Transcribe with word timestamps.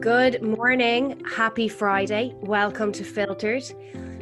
Good 0.00 0.42
morning. 0.42 1.24
Happy 1.24 1.68
Friday. 1.68 2.34
Welcome 2.42 2.92
to 2.92 3.02
Filtered. 3.02 3.64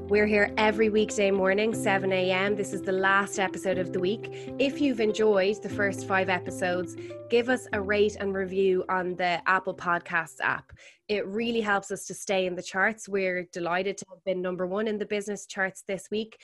We're 0.08 0.26
here 0.26 0.54
every 0.56 0.88
weekday 0.88 1.32
morning, 1.32 1.74
7 1.74 2.12
a.m. 2.12 2.54
This 2.54 2.72
is 2.72 2.82
the 2.82 2.92
last 2.92 3.40
episode 3.40 3.78
of 3.78 3.92
the 3.92 3.98
week. 3.98 4.54
If 4.60 4.80
you've 4.80 5.00
enjoyed 5.00 5.60
the 5.62 5.68
first 5.68 6.06
five 6.06 6.28
episodes, 6.28 6.96
give 7.28 7.48
us 7.48 7.66
a 7.72 7.80
rate 7.80 8.16
and 8.20 8.32
review 8.32 8.84
on 8.88 9.16
the 9.16 9.42
Apple 9.48 9.74
Podcasts 9.74 10.40
app. 10.40 10.72
It 11.08 11.26
really 11.26 11.60
helps 11.60 11.90
us 11.90 12.06
to 12.06 12.14
stay 12.14 12.46
in 12.46 12.54
the 12.54 12.62
charts. 12.62 13.08
We're 13.08 13.48
delighted 13.52 13.98
to 13.98 14.06
have 14.10 14.24
been 14.24 14.40
number 14.40 14.66
one 14.68 14.86
in 14.86 14.98
the 14.98 15.06
business 15.06 15.44
charts 15.44 15.82
this 15.86 16.08
week 16.10 16.38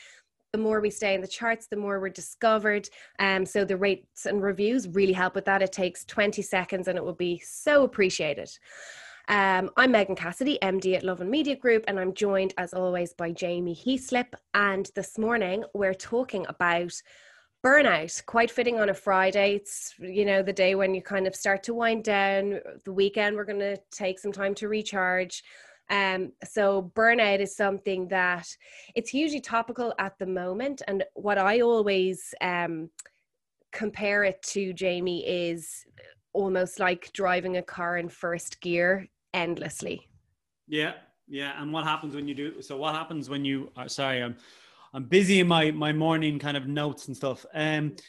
the 0.52 0.58
more 0.58 0.80
we 0.80 0.90
stay 0.90 1.14
in 1.14 1.20
the 1.20 1.28
charts, 1.28 1.68
the 1.68 1.76
more 1.76 2.00
we're 2.00 2.08
discovered. 2.08 2.88
Um, 3.20 3.46
so 3.46 3.64
the 3.64 3.76
rates 3.76 4.26
and 4.26 4.42
reviews 4.42 4.88
really 4.88 5.12
help 5.12 5.36
with 5.36 5.44
that. 5.44 5.62
It 5.62 5.70
takes 5.70 6.04
20 6.04 6.42
seconds 6.42 6.88
and 6.88 6.98
it 6.98 7.04
will 7.04 7.12
be 7.12 7.38
so 7.38 7.84
appreciated. 7.84 8.50
Um, 9.30 9.70
I'm 9.76 9.92
Megan 9.92 10.16
Cassidy, 10.16 10.58
MD 10.60 10.96
at 10.96 11.04
Lovin 11.04 11.30
Media 11.30 11.54
Group, 11.54 11.84
and 11.86 12.00
I'm 12.00 12.14
joined 12.14 12.52
as 12.58 12.74
always 12.74 13.12
by 13.12 13.30
Jamie 13.30 13.76
Heaslip. 13.76 14.34
And 14.54 14.90
this 14.96 15.18
morning 15.18 15.62
we're 15.72 15.94
talking 15.94 16.44
about 16.48 16.92
burnout. 17.64 18.26
Quite 18.26 18.50
fitting 18.50 18.80
on 18.80 18.88
a 18.88 18.94
friday. 18.94 19.54
It's 19.54 19.94
you 20.00 20.24
know 20.24 20.42
the 20.42 20.52
day 20.52 20.74
when 20.74 20.96
you 20.96 21.00
kind 21.00 21.28
of 21.28 21.36
start 21.36 21.62
to 21.64 21.74
wind 21.74 22.02
down. 22.02 22.58
The 22.84 22.92
weekend 22.92 23.36
we're 23.36 23.44
going 23.44 23.60
to 23.60 23.78
take 23.92 24.18
some 24.18 24.32
time 24.32 24.52
to 24.56 24.66
recharge. 24.66 25.44
Um, 25.90 26.32
so 26.42 26.90
burnout 26.96 27.38
is 27.38 27.54
something 27.54 28.08
that 28.08 28.48
it's 28.96 29.10
hugely 29.10 29.40
topical 29.40 29.94
at 30.00 30.18
the 30.18 30.26
moment. 30.26 30.82
And 30.88 31.04
what 31.14 31.38
i 31.38 31.60
always 31.60 32.34
um, 32.40 32.90
compare 33.70 34.24
it 34.24 34.42
to 34.42 34.72
jamie 34.72 35.24
is 35.24 35.86
almost 36.32 36.80
like 36.80 37.12
driving 37.12 37.58
a 37.58 37.62
car 37.62 37.96
in 37.96 38.08
first 38.08 38.60
gear 38.60 39.08
endlessly. 39.34 40.08
Yeah, 40.66 40.92
yeah. 41.28 41.60
And 41.60 41.72
what 41.72 41.84
happens 41.84 42.14
when 42.14 42.28
you 42.28 42.34
do? 42.34 42.62
So 42.62 42.76
what 42.76 42.94
happens 42.94 43.28
when 43.28 43.44
you? 43.44 43.70
Are, 43.76 43.88
sorry, 43.88 44.22
I'm 44.22 44.36
I'm 44.94 45.04
busy 45.04 45.40
in 45.40 45.48
my 45.48 45.70
my 45.70 45.92
morning 45.92 46.38
kind 46.38 46.56
of 46.56 46.66
notes 46.66 47.08
and 47.08 47.16
stuff. 47.16 47.44
Um. 47.54 47.96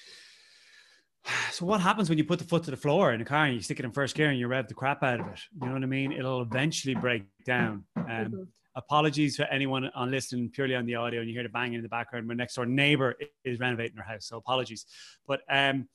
So 1.51 1.67
what 1.67 1.81
happens 1.81 2.09
when 2.09 2.17
you 2.17 2.23
put 2.23 2.39
the 2.39 2.45
foot 2.45 2.63
to 2.63 2.71
the 2.71 2.77
floor 2.77 3.13
in 3.13 3.21
a 3.21 3.25
car 3.25 3.45
and 3.45 3.53
you 3.53 3.61
stick 3.61 3.77
it 3.77 3.85
in 3.85 3.91
first 3.91 4.15
gear 4.15 4.29
and 4.29 4.39
you 4.39 4.47
rev 4.47 4.67
the 4.67 4.73
crap 4.73 5.03
out 5.03 5.19
of 5.19 5.27
it? 5.27 5.39
You 5.53 5.67
know 5.67 5.73
what 5.73 5.83
I 5.83 5.85
mean? 5.85 6.11
It'll 6.11 6.41
eventually 6.41 6.95
break 6.95 7.25
down. 7.45 7.83
Um, 7.95 8.03
mm-hmm. 8.05 8.43
Apologies 8.75 9.35
for 9.35 9.43
anyone 9.43 9.91
on 9.93 10.09
listening 10.09 10.49
purely 10.49 10.75
on 10.75 10.87
the 10.87 10.95
audio 10.95 11.19
and 11.19 11.29
you 11.29 11.35
hear 11.35 11.43
the 11.43 11.49
banging 11.49 11.75
in 11.75 11.83
the 11.83 11.89
background. 11.89 12.27
My 12.27 12.33
next 12.33 12.55
door 12.55 12.65
neighbor 12.65 13.15
is 13.43 13.59
renovating 13.59 13.97
her 13.97 14.03
house, 14.03 14.25
so 14.25 14.37
apologies. 14.37 14.87
But 15.27 15.41
um, 15.47 15.87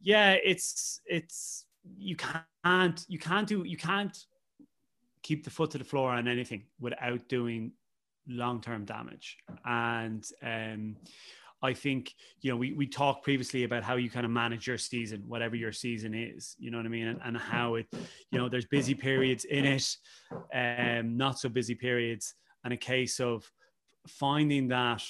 yeah, 0.00 0.32
it's 0.32 1.00
it's 1.06 1.66
you 1.96 2.16
can't 2.16 3.04
you 3.08 3.18
can't 3.18 3.46
do 3.46 3.64
you 3.64 3.76
can't 3.76 4.16
keep 5.24 5.42
the 5.42 5.50
foot 5.50 5.72
to 5.72 5.78
the 5.78 5.84
floor 5.84 6.10
on 6.10 6.28
anything 6.28 6.62
without 6.78 7.28
doing 7.28 7.72
long 8.28 8.60
term 8.60 8.84
damage. 8.84 9.38
And 9.64 10.24
um, 10.42 10.96
I 11.62 11.72
think 11.72 12.14
you 12.42 12.52
know 12.52 12.56
we 12.56 12.72
we 12.74 12.86
talked 12.86 13.24
previously 13.24 13.64
about 13.64 13.82
how 13.82 13.96
you 13.96 14.10
kind 14.10 14.26
of 14.26 14.30
manage 14.30 14.68
your 14.68 14.78
season, 14.78 15.24
whatever 15.26 15.56
your 15.56 15.72
season 15.72 16.14
is. 16.14 16.54
You 16.58 16.70
know 16.70 16.76
what 16.76 16.86
I 16.86 16.90
mean, 16.90 17.08
and, 17.08 17.20
and 17.24 17.36
how 17.36 17.76
it 17.76 17.86
you 18.30 18.38
know 18.38 18.48
there's 18.48 18.66
busy 18.66 18.94
periods 18.94 19.44
in 19.44 19.64
it, 19.64 19.96
um, 20.54 21.16
not 21.16 21.38
so 21.40 21.48
busy 21.48 21.74
periods, 21.74 22.34
and 22.62 22.72
a 22.72 22.76
case 22.76 23.18
of 23.18 23.50
finding 24.06 24.68
that 24.68 25.02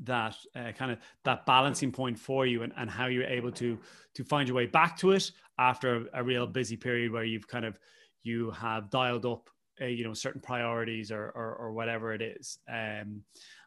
that 0.00 0.36
uh, 0.54 0.72
kind 0.72 0.92
of 0.92 0.98
that 1.24 1.46
balancing 1.46 1.90
point 1.90 2.18
for 2.18 2.46
you 2.46 2.62
and, 2.62 2.72
and 2.76 2.90
how 2.90 3.06
you're 3.06 3.24
able 3.24 3.50
to 3.50 3.78
to 4.14 4.24
find 4.24 4.48
your 4.48 4.56
way 4.56 4.66
back 4.66 4.96
to 4.96 5.12
it 5.12 5.30
after 5.58 5.96
a, 5.96 6.20
a 6.20 6.24
real 6.24 6.46
busy 6.46 6.76
period 6.76 7.12
where 7.12 7.24
you've 7.24 7.48
kind 7.48 7.64
of 7.64 7.78
you 8.26 8.50
have 8.50 8.90
dialed 8.90 9.24
up 9.26 9.48
uh, 9.80 9.84
you 9.84 10.04
know 10.04 10.14
certain 10.14 10.40
priorities 10.40 11.10
or, 11.12 11.30
or, 11.30 11.54
or 11.54 11.72
whatever 11.72 12.12
it 12.12 12.22
is 12.22 12.58
um, 12.68 13.22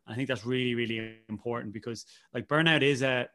i 0.07 0.15
think 0.15 0.27
that's 0.27 0.45
really 0.45 0.75
really 0.75 1.17
important 1.29 1.73
because 1.73 2.05
like 2.33 2.47
burnout 2.47 2.81
is 2.81 3.01
a 3.01 3.27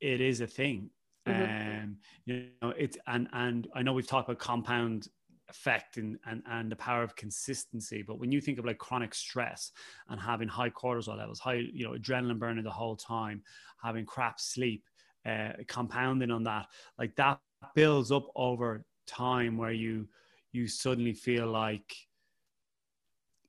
it 0.00 0.20
is 0.20 0.40
a 0.40 0.46
thing 0.46 0.90
mm-hmm. 1.26 1.82
um 1.82 1.96
you 2.24 2.46
know 2.62 2.70
it's 2.76 2.96
and 3.06 3.28
and 3.32 3.68
i 3.74 3.82
know 3.82 3.92
we've 3.92 4.06
talked 4.06 4.28
about 4.28 4.38
compound 4.38 5.08
effect 5.50 5.96
and, 5.98 6.16
and, 6.26 6.42
and 6.46 6.72
the 6.72 6.76
power 6.76 7.02
of 7.02 7.16
consistency. 7.16 8.02
But 8.02 8.18
when 8.18 8.32
you 8.32 8.40
think 8.40 8.58
of 8.58 8.64
like 8.64 8.78
chronic 8.78 9.14
stress 9.14 9.72
and 10.08 10.18
having 10.18 10.48
high 10.48 10.70
cortisol 10.70 11.18
levels, 11.18 11.40
high, 11.40 11.64
you 11.72 11.84
know, 11.84 11.98
adrenaline 11.98 12.38
burning 12.38 12.64
the 12.64 12.70
whole 12.70 12.96
time, 12.96 13.42
having 13.82 14.06
crap 14.06 14.40
sleep, 14.40 14.84
uh, 15.26 15.50
compounding 15.66 16.30
on 16.30 16.44
that, 16.44 16.66
like 16.98 17.14
that 17.16 17.40
builds 17.74 18.10
up 18.10 18.28
over 18.34 18.84
time 19.10 19.56
where 19.56 19.72
you, 19.72 20.08
you 20.52 20.66
suddenly 20.66 21.12
feel 21.12 21.46
like, 21.46 21.94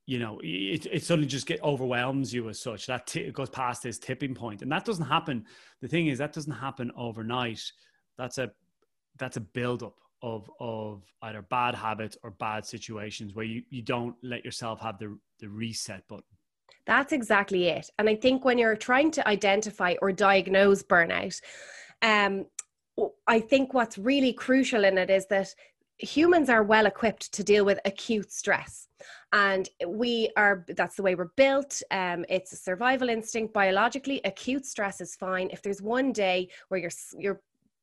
you 0.05 0.19
know, 0.19 0.39
it, 0.43 0.87
it 0.91 1.03
suddenly 1.03 1.27
just 1.27 1.47
get 1.47 1.63
overwhelms 1.63 2.33
you 2.33 2.49
as 2.49 2.59
such. 2.59 2.87
That 2.87 3.07
t- 3.07 3.21
it 3.21 3.33
goes 3.33 3.49
past 3.49 3.83
this 3.83 3.99
tipping 3.99 4.33
point, 4.35 4.61
and 4.61 4.71
that 4.71 4.83
doesn't 4.83 5.05
happen. 5.05 5.45
The 5.81 5.87
thing 5.87 6.07
is, 6.07 6.17
that 6.17 6.33
doesn't 6.33 6.51
happen 6.51 6.91
overnight. 6.97 7.61
That's 8.17 8.37
a 8.37 8.51
that's 9.17 9.37
a 9.37 9.41
build 9.41 9.83
up 9.83 9.95
of 10.21 10.49
of 10.59 11.03
either 11.23 11.41
bad 11.43 11.75
habits 11.75 12.17
or 12.23 12.31
bad 12.31 12.65
situations 12.65 13.33
where 13.33 13.45
you, 13.45 13.63
you 13.69 13.81
don't 13.81 14.15
let 14.21 14.45
yourself 14.45 14.79
have 14.79 14.99
the 14.99 15.17
the 15.39 15.47
reset 15.49 16.07
button 16.07 16.23
that's 16.85 17.13
exactly 17.13 17.65
it 17.67 17.89
and 17.97 18.07
i 18.07 18.15
think 18.15 18.45
when 18.45 18.57
you're 18.57 18.75
trying 18.75 19.09
to 19.11 19.27
identify 19.27 19.95
or 20.01 20.11
diagnose 20.11 20.83
burnout 20.83 21.39
um 22.01 22.45
i 23.27 23.39
think 23.39 23.73
what's 23.73 23.97
really 23.97 24.33
crucial 24.33 24.83
in 24.83 24.97
it 24.97 25.09
is 25.09 25.25
that 25.27 25.53
humans 26.01 26.49
are 26.49 26.63
well 26.63 26.85
equipped 26.85 27.31
to 27.33 27.43
deal 27.43 27.65
with 27.65 27.79
acute 27.85 28.31
stress. 28.31 28.87
And 29.33 29.69
we 29.87 30.29
are 30.35 30.65
that's 30.69 30.95
the 30.95 31.03
way 31.03 31.15
we're 31.15 31.31
built. 31.35 31.81
Um, 31.91 32.25
it's 32.29 32.53
a 32.53 32.57
survival 32.57 33.09
instinct. 33.09 33.53
Biologically 33.53 34.21
acute 34.25 34.65
stress 34.65 35.01
is 35.01 35.15
fine. 35.15 35.49
If 35.51 35.61
there's 35.61 35.81
one 35.81 36.11
day 36.11 36.49
where 36.67 36.79
you're 36.79 36.91
you're 37.17 37.41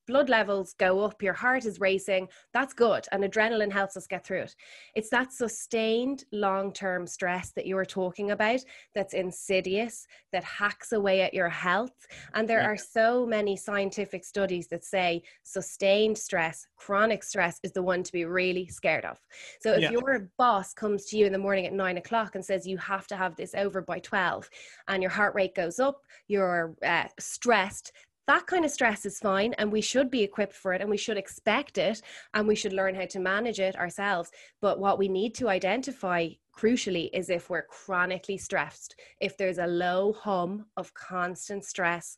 blood 0.08 0.28
levels 0.28 0.74
go 0.78 1.04
up, 1.04 1.22
your 1.22 1.34
heart 1.34 1.66
is 1.66 1.78
racing, 1.78 2.28
that's 2.52 2.72
good. 2.72 3.06
And 3.12 3.22
adrenaline 3.22 3.70
helps 3.70 3.96
us 3.96 4.06
get 4.06 4.26
through 4.26 4.42
it. 4.42 4.56
It's 4.94 5.10
that 5.10 5.32
sustained 5.32 6.24
long 6.32 6.72
term 6.72 7.06
stress 7.06 7.52
that 7.52 7.66
you 7.66 7.76
were 7.76 7.84
talking 7.84 8.30
about 8.30 8.60
that's 8.94 9.14
insidious, 9.14 10.06
that 10.32 10.42
hacks 10.42 10.92
away 10.92 11.20
at 11.20 11.34
your 11.34 11.50
health. 11.50 12.06
And 12.34 12.48
there 12.48 12.62
yeah. 12.62 12.68
are 12.68 12.76
so 12.76 13.26
many 13.26 13.56
scientific 13.56 14.24
studies 14.24 14.66
that 14.68 14.84
say 14.84 15.22
sustained 15.42 16.16
stress, 16.16 16.66
chronic 16.76 17.22
stress 17.22 17.60
is 17.62 17.72
the 17.72 17.82
one 17.82 18.02
to 18.02 18.12
be 18.12 18.24
really 18.24 18.66
scared 18.66 19.04
of. 19.04 19.18
So 19.60 19.74
if 19.74 19.82
yeah. 19.82 19.90
your 19.90 20.30
boss 20.38 20.72
comes 20.72 21.04
to 21.06 21.18
you 21.18 21.26
in 21.26 21.32
the 21.32 21.38
morning 21.38 21.66
at 21.66 21.72
nine 21.74 21.98
o'clock 21.98 22.34
and 22.34 22.44
says 22.44 22.66
you 22.66 22.78
have 22.78 23.06
to 23.08 23.16
have 23.16 23.36
this 23.36 23.54
over 23.54 23.82
by 23.82 23.98
12, 23.98 24.48
and 24.88 25.02
your 25.02 25.10
heart 25.10 25.34
rate 25.34 25.54
goes 25.54 25.78
up, 25.78 26.00
you're 26.28 26.74
uh, 26.82 27.04
stressed, 27.18 27.92
that 28.28 28.46
kind 28.46 28.64
of 28.64 28.70
stress 28.70 29.06
is 29.06 29.18
fine 29.18 29.54
and 29.54 29.72
we 29.72 29.80
should 29.80 30.10
be 30.10 30.22
equipped 30.22 30.52
for 30.52 30.74
it 30.74 30.82
and 30.82 30.90
we 30.90 30.98
should 30.98 31.16
expect 31.16 31.78
it 31.78 32.02
and 32.34 32.46
we 32.46 32.54
should 32.54 32.74
learn 32.74 32.94
how 32.94 33.06
to 33.06 33.18
manage 33.18 33.58
it 33.58 33.74
ourselves. 33.74 34.30
But 34.60 34.78
what 34.78 34.98
we 34.98 35.08
need 35.08 35.34
to 35.36 35.48
identify 35.48 36.28
crucially 36.54 37.08
is 37.14 37.30
if 37.30 37.48
we're 37.48 37.62
chronically 37.62 38.36
stressed 38.36 38.96
if 39.20 39.36
there's 39.36 39.58
a 39.58 39.66
low 39.66 40.12
hum 40.12 40.66
of 40.76 40.92
constant 40.92 41.64
stress 41.64 42.16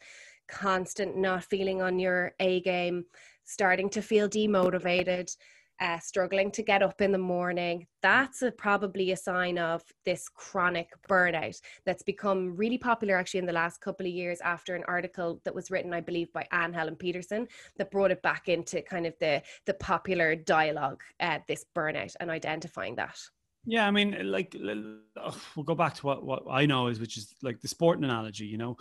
constant 0.49 1.15
not 1.17 1.45
feeling 1.45 1.83
on 1.83 1.99
your 1.99 2.33
a 2.41 2.61
game 2.63 3.05
starting 3.45 3.91
to 3.91 4.01
feel 4.01 4.29
demotivated 4.29 5.37
uh, 5.81 5.99
struggling 5.99 6.51
to 6.53 6.63
get 6.63 6.83
up 6.83 7.01
in 7.01 7.13
the 7.13 7.19
morning, 7.19 7.87
that's 8.03 8.43
a, 8.43 8.51
probably 8.51 9.13
a 9.13 9.17
sign 9.17 9.59
of 9.59 9.83
this 10.05 10.29
chronic 10.29 10.91
burnout 11.09 11.59
that's 11.87 12.03
become 12.03 12.55
really 12.57 12.79
popular 12.79 13.17
actually 13.17 13.41
in 13.41 13.47
the 13.47 13.53
last 13.53 13.81
couple 13.81 14.07
of 14.07 14.13
years 14.13 14.41
after 14.43 14.75
an 14.75 14.85
article 14.87 15.41
that 15.45 15.55
was 15.55 15.71
written, 15.71 15.95
I 15.95 16.01
believe, 16.01 16.33
by 16.33 16.47
Anne 16.53 16.73
Helen 16.73 16.97
Petersen 16.97 17.49
that 17.77 17.91
brought 17.91 18.11
it 18.11 18.23
back 18.23 18.49
into 18.49 18.83
kind 18.83 19.07
of 19.07 19.15
the, 19.21 19.43
the 19.67 19.75
popular 19.75 20.37
dialogue, 20.37 21.03
uh, 21.21 21.39
this 21.49 21.65
burnout 21.75 22.15
and 22.21 22.31
identifying 22.31 22.97
that. 22.97 23.19
Yeah, 23.67 23.87
I 23.87 23.91
mean, 23.91 24.17
like 24.31 24.57
we'll 24.59 25.65
go 25.65 25.75
back 25.75 25.95
to 25.97 26.07
what, 26.07 26.25
what 26.25 26.43
I 26.51 26.65
know 26.65 26.87
is, 26.87 26.99
which 26.99 27.19
is 27.19 27.35
like 27.43 27.61
the 27.61 27.69
sporting 27.69 28.05
analogy. 28.05 28.47
You 28.47 28.57
know, 28.57 28.77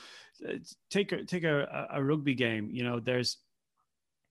take 0.90 1.12
a 1.12 1.26
take 1.26 1.44
a, 1.44 1.88
a 1.92 2.02
rugby 2.02 2.34
game. 2.34 2.70
You 2.72 2.84
know, 2.86 3.02
there's 3.02 3.38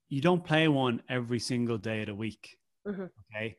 you 0.08 0.22
don't 0.22 0.44
play 0.44 0.69
one 0.69 1.02
every 1.08 1.38
single 1.38 1.76
day 1.76 2.00
of 2.00 2.06
the 2.06 2.14
week. 2.14 2.57
Mm-hmm. 2.88 3.06
Okay. 3.35 3.56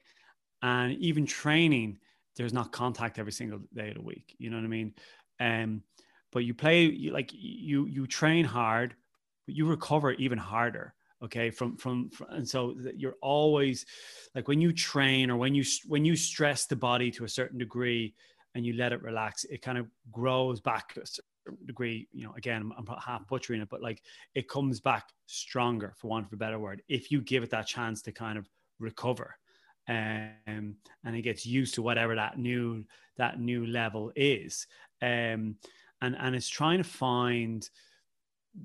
And 0.61 0.93
even 0.93 1.25
training, 1.25 1.99
there's 2.35 2.53
not 2.53 2.71
contact 2.71 3.19
every 3.19 3.31
single 3.31 3.59
day 3.73 3.89
of 3.89 3.95
the 3.95 4.01
week. 4.01 4.35
You 4.37 4.49
know 4.49 4.57
what 4.57 4.65
I 4.65 4.67
mean? 4.67 4.93
Um, 5.39 5.83
but 6.31 6.45
you 6.45 6.53
play 6.53 6.83
you 6.83 7.11
like 7.11 7.31
you 7.33 7.85
you 7.85 8.07
train 8.07 8.45
hard, 8.45 8.95
but 9.45 9.55
you 9.55 9.65
recover 9.65 10.11
even 10.13 10.37
harder. 10.37 10.93
Okay, 11.21 11.49
from, 11.49 11.75
from 11.75 12.09
from 12.09 12.27
and 12.29 12.47
so 12.47 12.75
you're 12.95 13.17
always 13.21 13.85
like 14.35 14.47
when 14.47 14.61
you 14.61 14.71
train 14.71 15.29
or 15.29 15.37
when 15.37 15.53
you 15.53 15.63
when 15.87 16.05
you 16.05 16.15
stress 16.15 16.65
the 16.65 16.75
body 16.75 17.11
to 17.11 17.25
a 17.25 17.29
certain 17.29 17.57
degree 17.57 18.13
and 18.55 18.65
you 18.65 18.73
let 18.73 18.93
it 18.93 19.01
relax, 19.01 19.43
it 19.45 19.61
kind 19.61 19.77
of 19.77 19.87
grows 20.11 20.61
back 20.61 20.93
to 20.93 21.01
a 21.01 21.05
certain 21.05 21.65
degree. 21.65 22.07
You 22.13 22.23
know, 22.23 22.33
again, 22.37 22.61
I'm, 22.61 22.87
I'm 22.87 22.97
half 23.05 23.27
butchering 23.27 23.61
it, 23.61 23.69
but 23.69 23.81
like 23.81 24.01
it 24.33 24.47
comes 24.47 24.79
back 24.79 25.09
stronger, 25.25 25.93
for 25.97 26.07
want 26.07 26.27
of 26.27 26.33
a 26.33 26.37
better 26.37 26.59
word, 26.59 26.81
if 26.87 27.11
you 27.11 27.21
give 27.21 27.43
it 27.43 27.49
that 27.51 27.67
chance 27.67 28.01
to 28.03 28.11
kind 28.11 28.37
of 28.37 28.47
recover. 28.79 29.35
Um, 29.87 30.75
and 31.03 31.15
it 31.15 31.23
gets 31.23 31.45
used 31.45 31.73
to 31.75 31.81
whatever 31.81 32.15
that 32.15 32.37
new 32.37 32.85
that 33.17 33.39
new 33.39 33.65
level 33.65 34.11
is. 34.15 34.67
Um, 35.01 35.55
and 36.01 36.15
and 36.17 36.35
it's 36.35 36.49
trying 36.49 36.77
to 36.77 36.83
find 36.83 37.67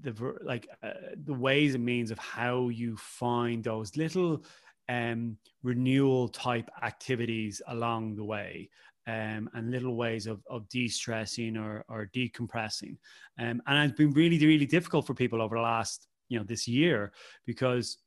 the 0.01 0.37
like 0.43 0.69
uh, 0.83 0.91
the 1.25 1.35
ways 1.35 1.75
and 1.75 1.85
means 1.85 2.11
of 2.11 2.19
how 2.19 2.69
you 2.69 2.97
find 2.97 3.65
those 3.65 3.97
little 3.97 4.45
um, 4.89 5.37
renewal 5.63 6.29
type 6.29 6.69
activities 6.83 7.63
along 7.69 8.17
the 8.17 8.25
way 8.25 8.69
um, 9.07 9.49
and 9.55 9.71
little 9.71 9.97
ways 9.97 10.27
of, 10.27 10.43
of 10.49 10.69
de-stressing 10.69 11.57
or, 11.57 11.85
or 11.89 12.11
decompressing. 12.15 12.97
Um, 13.39 13.63
and 13.67 13.91
it's 13.91 13.99
been 13.99 14.13
really 14.13 14.39
really 14.39 14.67
difficult 14.67 15.07
for 15.07 15.15
people 15.15 15.43
over 15.43 15.57
the 15.57 15.63
last 15.63 16.07
you 16.29 16.39
know 16.39 16.45
this 16.45 16.67
year 16.67 17.13
because 17.47 17.99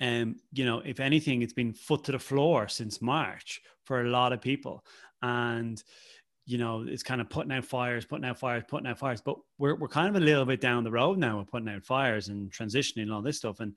um, 0.00 0.36
you 0.52 0.64
know, 0.64 0.80
if 0.84 1.00
anything, 1.00 1.42
it's 1.42 1.52
been 1.52 1.72
foot 1.72 2.04
to 2.04 2.12
the 2.12 2.18
floor 2.18 2.68
since 2.68 3.02
March 3.02 3.60
for 3.84 4.02
a 4.02 4.10
lot 4.10 4.32
of 4.32 4.40
people. 4.40 4.84
And, 5.22 5.82
you 6.46 6.58
know, 6.58 6.84
it's 6.86 7.02
kind 7.02 7.20
of 7.20 7.28
putting 7.28 7.52
out 7.52 7.64
fires, 7.64 8.04
putting 8.04 8.24
out 8.24 8.38
fires, 8.38 8.64
putting 8.68 8.86
out 8.86 8.98
fires. 8.98 9.20
But 9.20 9.36
we're, 9.58 9.74
we're 9.74 9.88
kind 9.88 10.08
of 10.08 10.20
a 10.20 10.24
little 10.24 10.44
bit 10.44 10.60
down 10.60 10.84
the 10.84 10.90
road 10.90 11.18
now 11.18 11.40
of 11.40 11.48
putting 11.48 11.68
out 11.68 11.84
fires 11.84 12.28
and 12.28 12.50
transitioning 12.50 13.02
and 13.02 13.12
all 13.12 13.22
this 13.22 13.38
stuff. 13.38 13.60
And, 13.60 13.74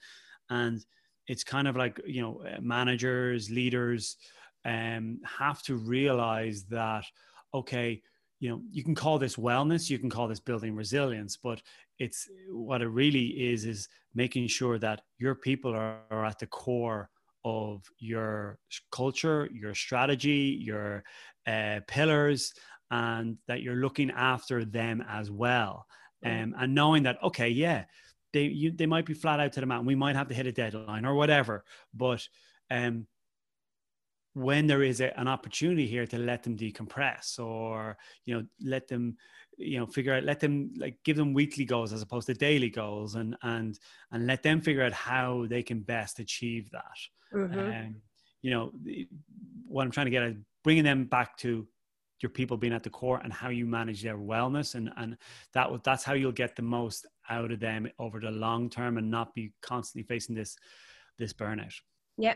and 0.50 0.86
it's 1.28 1.44
kind 1.44 1.68
of 1.68 1.76
like, 1.76 2.00
you 2.06 2.22
know, 2.22 2.44
uh, 2.46 2.62
managers, 2.62 3.50
leaders 3.50 4.18
um, 4.66 5.20
have 5.26 5.64
to 5.64 5.76
realize 5.76 6.66
that, 6.66 7.06
okay, 7.54 8.02
you 8.42 8.50
know, 8.50 8.62
you 8.72 8.84
can 8.84 8.96
call 8.96 9.20
this 9.20 9.36
wellness, 9.36 9.90
you 9.90 10.00
can 10.00 10.10
call 10.10 10.28
this 10.28 10.40
building 10.40 10.76
resilience, 10.76 11.38
but 11.38 11.62
it's 12.00 12.28
what 12.50 12.82
it 12.82 12.88
really 12.88 13.28
is 13.28 13.66
is 13.66 13.88
making 14.16 14.48
sure 14.48 14.80
that 14.80 15.02
your 15.20 15.36
people 15.36 15.72
are, 15.74 16.00
are 16.10 16.26
at 16.26 16.40
the 16.40 16.48
core 16.48 17.10
of 17.46 17.84
your 17.98 18.60
culture 18.92 19.50
your 19.52 19.74
strategy 19.74 20.60
your 20.62 21.04
uh, 21.48 21.80
pillars 21.88 22.54
and 22.92 23.38
that 23.48 23.64
you're 23.64 23.78
looking 23.78 24.12
after 24.12 24.64
them 24.64 25.04
as 25.10 25.32
well. 25.32 25.88
Um, 26.24 26.54
and 26.60 26.76
knowing 26.76 27.04
that 27.04 27.18
okay 27.24 27.50
yeah 27.50 27.86
they 28.34 28.44
you, 28.44 28.72
they 28.72 28.86
might 28.86 29.06
be 29.06 29.16
flat 29.16 29.40
out 29.40 29.54
to 29.54 29.60
the 29.60 29.66
mountain 29.66 29.88
we 29.88 29.96
might 29.96 30.16
have 30.16 30.28
to 30.28 30.36
hit 30.36 30.46
a 30.46 30.52
deadline 30.52 31.06
or 31.06 31.16
whatever 31.16 31.64
but 31.96 32.28
um, 32.70 33.08
when 34.34 34.68
there 34.68 34.84
is 34.84 35.02
a, 35.02 35.18
an 35.20 35.28
opportunity 35.28 35.86
here 35.86 36.06
to 36.08 36.18
let 36.18 36.44
them 36.44 36.58
decompress 36.58 37.38
or 37.40 37.98
you 38.26 38.34
know 38.34 38.46
let 38.64 38.88
them 38.88 39.18
you 39.58 39.78
know 39.78 39.86
figure 39.86 40.14
out 40.14 40.24
let 40.24 40.40
them 40.40 40.72
like 40.78 40.98
give 41.04 41.18
them 41.18 41.34
weekly 41.34 41.66
goals 41.66 41.92
as 41.92 42.02
opposed 42.02 42.28
to 42.28 42.34
daily 42.34 42.70
goals 42.70 43.16
and 43.16 43.36
and 43.44 43.80
and 44.12 44.28
let 44.28 44.42
them 44.42 44.62
figure 44.62 44.84
out 44.84 44.94
how 44.94 45.46
they 45.50 45.62
can 45.62 45.82
best 45.82 46.20
achieve 46.20 46.70
that 46.72 46.98
mm-hmm. 47.34 47.60
um, 47.60 47.96
you 48.42 48.52
know 48.52 48.72
what 49.68 49.84
i'm 49.84 49.92
trying 49.92 50.06
to 50.06 50.12
get 50.12 50.24
at 50.24 50.36
bringing 50.64 50.84
them 50.84 51.06
back 51.06 51.36
to 51.38 51.68
your 52.22 52.30
people 52.30 52.56
being 52.56 52.74
at 52.74 52.84
the 52.84 52.90
core 52.90 53.20
and 53.24 53.34
how 53.34 53.50
you 53.50 53.66
manage 53.66 54.02
their 54.02 54.18
wellness 54.18 54.76
and 54.76 54.92
and 54.98 55.18
that 55.54 55.68
that's 55.84 56.04
how 56.04 56.14
you'll 56.14 56.32
get 56.32 56.56
the 56.56 56.62
most 56.62 57.06
out 57.30 57.52
of 57.52 57.60
them 57.60 57.90
over 58.00 58.20
the 58.20 58.32
long 58.32 58.70
term 58.70 58.98
and 58.98 59.10
not 59.10 59.34
be 59.34 59.52
constantly 59.62 60.04
facing 60.08 60.36
this 60.36 60.56
this 61.18 61.34
burnout 61.34 61.74
yeah. 62.18 62.36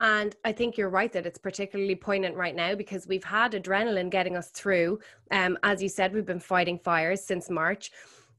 And 0.00 0.36
I 0.44 0.52
think 0.52 0.76
you're 0.76 0.90
right 0.90 1.12
that 1.12 1.26
it's 1.26 1.38
particularly 1.38 1.94
poignant 1.94 2.36
right 2.36 2.54
now 2.54 2.74
because 2.74 3.06
we've 3.06 3.24
had 3.24 3.52
adrenaline 3.52 4.10
getting 4.10 4.36
us 4.36 4.50
through. 4.50 5.00
Um, 5.30 5.58
as 5.62 5.82
you 5.82 5.88
said, 5.88 6.14
we've 6.14 6.24
been 6.24 6.40
fighting 6.40 6.78
fires 6.78 7.24
since 7.24 7.50
March. 7.50 7.90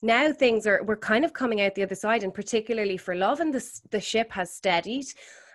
Now 0.02 0.32
things 0.32 0.66
are, 0.66 0.82
we're 0.84 0.96
kind 0.96 1.26
of 1.26 1.34
coming 1.34 1.60
out 1.62 1.76
the 1.76 1.84
other 1.84 1.96
side, 1.96 2.24
and 2.24 2.34
particularly 2.34 2.96
for 2.96 3.16
Lovin 3.16 3.52
the, 3.52 3.80
the 3.92 4.00
ship 4.00 4.32
has 4.32 4.54
steadied 4.54 5.08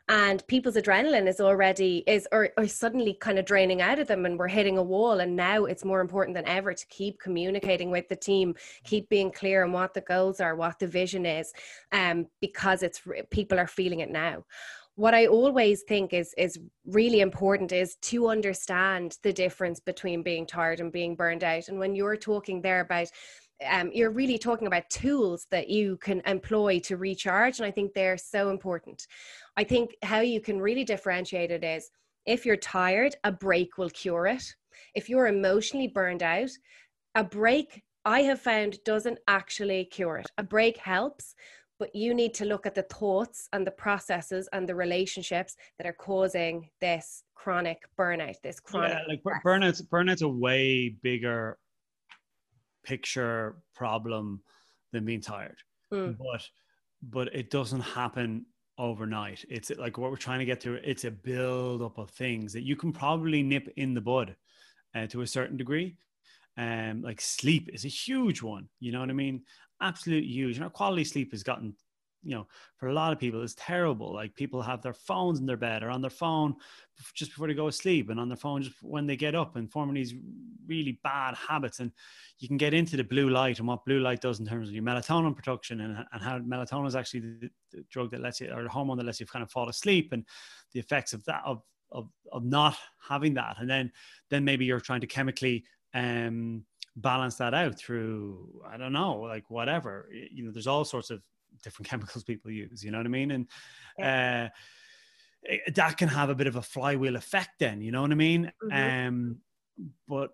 and 0.09 0.47
people's 0.49 0.77
adrenaline 0.77 1.27
is 1.27 1.41
already 1.41 2.05
is 2.07 2.29
or, 2.31 2.51
or 2.59 2.69
suddenly 2.69 3.15
kind 3.15 3.39
of 3.39 3.47
draining 3.47 3.81
out 3.81 3.99
of 3.99 4.07
them 4.07 4.27
and 4.27 4.39
we're 4.39 4.49
hitting 4.49 4.77
a 4.77 4.83
wall 4.83 5.21
and 5.21 5.35
now 5.35 5.65
it's 5.65 5.85
more 5.85 6.01
important 6.01 6.35
than 6.35 6.47
ever 6.47 6.75
to 6.75 6.87
keep 6.89 7.19
communicating 7.19 7.91
with 7.91 8.07
the 8.09 8.17
team 8.17 8.55
keep 8.85 9.09
being 9.09 9.33
clear 9.33 9.65
on 9.65 9.73
what 9.73 9.95
the 9.95 10.03
goals 10.03 10.41
are 10.41 10.57
what 10.57 10.79
the 10.79 10.87
vision 10.87 11.25
is 11.25 11.53
um, 11.93 12.27
because 12.41 12.83
it's 12.83 13.01
people 13.31 13.59
are 13.59 13.67
feeling 13.67 14.01
it 14.01 14.11
now 14.11 14.45
what 14.97 15.15
I 15.15 15.27
always 15.27 15.83
think 15.83 16.13
is 16.13 16.35
is 16.39 16.59
really 16.87 17.21
important 17.21 17.73
is 17.73 17.97
to 18.03 18.29
understand 18.29 19.19
the 19.23 19.33
difference 19.33 19.81
between 19.81 20.23
being 20.23 20.47
tired 20.47 20.81
and 20.81 20.93
being 20.93 21.17
burned 21.17 21.43
out. 21.43 21.69
And 21.69 21.79
when 21.79 21.95
you're 21.95 22.17
talking 22.17 22.63
there 22.63 22.81
about 22.81 23.09
um, 23.69 23.91
you're 23.93 24.11
really 24.11 24.39
talking 24.39 24.67
about 24.67 24.91
tools 24.91 25.47
that 25.51 25.69
you 25.69 25.97
can 25.99 26.21
employ 26.27 26.81
to 26.81 26.97
recharge. 26.97 27.59
And 27.59 27.67
I 27.67 27.71
think 27.71 27.93
they're 27.93 28.19
so 28.19 28.51
important. 28.51 29.07
I 29.57 29.65
think 29.65 29.95
how 30.03 30.21
you 30.21 30.41
can 30.41 30.61
really 30.61 30.85
differentiate 30.85 31.51
it 31.51 31.63
is 31.63 31.91
if 32.27 32.45
you're 32.45 32.57
tired, 32.57 33.15
a 33.23 33.31
break 33.31 33.79
will 33.79 33.91
cure 33.91 34.27
it. 34.27 34.43
If 34.95 35.09
you're 35.09 35.29
emotionally 35.29 35.89
burned 35.89 36.23
out, 36.23 36.51
a 37.15 37.23
break 37.23 37.83
I 38.05 38.21
have 38.23 38.41
found 38.41 38.79
doesn't 38.85 39.19
actually 39.29 39.87
cure 39.87 40.19
it. 40.19 40.27
A 40.37 40.43
break 40.43 40.77
helps, 40.77 41.35
but 41.85 41.95
you 41.95 42.15
need 42.15 42.33
to 42.33 42.47
look 42.47 42.65
at 42.65 42.75
the 42.75 42.85
thoughts 42.85 43.47
and 43.53 43.67
the 43.67 43.71
processes 43.71 44.49
and 44.55 44.67
the 44.67 44.75
relationships 44.75 45.55
that 45.77 45.87
are 45.87 45.93
causing 45.93 46.67
this 46.81 47.25
chronic 47.35 47.83
burnout 47.99 48.41
this 48.43 48.59
chronic 48.59 48.93
yeah, 48.93 49.01
like 49.07 49.21
stress. 49.21 49.43
burnout's 49.45 49.83
burnout's 49.83 50.23
a 50.23 50.29
way 50.29 50.89
bigger 51.03 51.59
picture 52.87 53.57
problem 53.75 54.41
than 54.95 55.05
being 55.05 55.21
tired 55.21 55.59
mm. 55.93 56.17
but 56.17 56.43
but 57.03 57.35
it 57.35 57.51
doesn't 57.51 57.83
happen 57.83 58.47
overnight 58.79 59.45
it's 59.51 59.71
like 59.77 59.99
what 59.99 60.11
we're 60.11 60.17
trying 60.17 60.39
to 60.39 60.47
get 60.47 60.59
to 60.59 60.77
it's 60.77 61.05
a 61.05 61.11
build 61.11 61.83
up 61.83 61.99
of 61.99 62.09
things 62.13 62.51
that 62.55 62.63
you 62.63 62.77
can 62.77 62.95
probably 62.95 63.43
nip 63.43 63.69
in 63.77 63.93
the 63.93 64.01
bud 64.01 64.35
uh, 64.95 65.07
to 65.07 65.21
a 65.21 65.27
certain 65.27 65.59
degree 65.59 65.95
um 66.57 67.03
like 67.03 67.21
sleep 67.21 67.69
is 67.75 67.85
a 67.85 67.89
huge 67.89 68.41
one 68.41 68.67
you 68.81 68.91
know 68.91 69.01
what 69.01 69.11
i 69.11 69.13
mean 69.13 69.43
absolutely 69.85 70.31
huge. 70.31 70.57
You 70.57 70.63
know, 70.63 70.71
quality 70.71 71.05
sleep 71.05 71.31
has 71.33 71.43
gotten, 71.43 71.75
you 72.23 72.35
know, 72.35 72.47
for 72.79 72.89
a 72.89 72.93
lot 72.95 73.13
of 73.13 73.19
people, 73.19 73.43
it's 73.43 73.55
terrible. 73.57 74.13
Like 74.15 74.35
people 74.35 74.63
have 74.63 74.81
their 74.81 74.95
phones 74.95 75.41
in 75.41 75.47
their 75.47 75.59
bed 75.59 75.83
or 75.83 75.91
on 75.91 76.01
their 76.01 76.11
phone 76.11 76.55
just 77.15 77.31
before 77.33 77.47
they 77.47 77.55
go 77.55 77.67
to 77.67 77.73
sleep 77.73 78.09
and 78.09 78.19
on 78.19 78.29
their 78.29 78.37
phone 78.37 78.63
just 78.63 78.77
when 78.83 79.07
they 79.07 79.17
get 79.17 79.35
up 79.35 79.57
and 79.57 79.71
forming 79.71 79.95
these 79.95 80.15
really 80.67 80.99
bad 81.05 81.35
habits. 81.35 81.81
And 81.81 81.93
you 82.39 82.49
can 82.49 82.57
get 82.57 82.73
into 82.73 82.97
the 82.97 83.05
blue 83.05 83.29
light 83.29 83.59
and 83.59 83.69
what 83.69 83.85
blue 83.85 84.01
light 84.01 84.23
does 84.23 84.41
in 84.41 84.47
terms 84.47 84.69
of 84.69 84.75
your 84.75 84.85
melatonin 84.85 85.37
production 85.37 85.81
and, 85.81 86.05
and 86.13 86.23
how 86.23 86.39
melatonin 86.39 86.87
is 86.87 86.97
actually 86.97 87.21
the, 87.21 87.51
the 87.73 87.85
drug 87.91 88.11
that 88.13 88.23
lets 88.23 88.41
you, 88.41 88.51
or 88.51 88.63
the 88.63 88.71
hormone 88.71 88.97
that 88.97 89.07
lets 89.07 89.21
you 89.21 89.27
kind 89.27 89.43
of 89.43 89.51
fall 89.51 89.69
asleep 89.69 90.13
and 90.13 90.25
the 90.73 90.81
effects 90.81 91.13
of 91.13 91.23
that, 91.25 91.43
of, 91.45 91.63
of, 91.93 92.09
of 92.33 92.45
not 92.45 92.77
having 93.07 93.35
that. 93.35 93.57
And 93.59 93.69
then, 93.69 93.93
then 94.31 94.45
maybe 94.45 94.65
you're 94.65 94.81
trying 94.81 95.03
to 95.03 95.07
chemically, 95.07 95.65
um, 95.93 96.65
balance 96.97 97.37
that 97.37 97.55
out 97.55 97.77
through 97.77 98.63
i 98.69 98.77
don't 98.77 98.93
know 98.93 99.21
like 99.21 99.51
whatever 99.51 100.09
you 100.13 100.45
know 100.45 100.51
there's 100.53 100.67
all 100.67 100.85
sorts 100.85 101.11
of 101.11 101.21
different 101.63 101.89
chemicals 101.91 102.25
people 102.25 102.51
use 102.51 102.85
you 102.85 102.91
know 102.91 102.99
what 102.99 103.07
i 103.07 103.11
mean 103.11 103.31
and 103.33 103.47
yeah. 103.99 104.49
uh, 105.51 105.57
that 105.75 105.97
can 105.97 106.09
have 106.09 106.31
a 106.31 106.35
bit 106.35 106.47
of 106.47 106.57
a 106.57 106.63
flywheel 106.63 107.17
effect 107.17 107.51
then 107.59 107.81
you 107.81 107.91
know 107.91 108.03
what 108.03 108.13
i 108.13 108.15
mean 108.15 108.51
mm-hmm. 108.63 109.09
um 109.09 109.37
but 110.09 110.31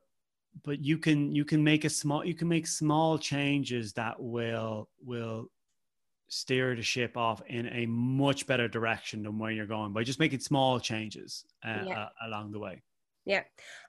but 0.62 0.84
you 0.84 0.98
can 0.98 1.34
you 1.34 1.44
can 1.44 1.62
make 1.62 1.84
a 1.84 1.90
small 1.90 2.24
you 2.24 2.34
can 2.34 2.48
make 2.48 2.66
small 2.66 3.18
changes 3.18 3.92
that 3.94 4.20
will 4.20 4.88
will 5.02 5.46
steer 6.28 6.76
the 6.76 6.82
ship 6.82 7.16
off 7.16 7.42
in 7.48 7.66
a 7.68 7.86
much 7.86 8.46
better 8.46 8.68
direction 8.68 9.22
than 9.22 9.38
where 9.38 9.50
you're 9.50 9.66
going 9.66 9.92
by 9.92 10.04
just 10.04 10.20
making 10.20 10.38
small 10.38 10.78
changes 10.78 11.44
uh, 11.64 11.82
yeah. 11.86 12.00
uh, 12.02 12.08
along 12.26 12.52
the 12.52 12.58
way 12.58 12.80
yeah. 13.30 13.42